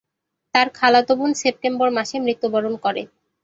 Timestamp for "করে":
2.85-3.01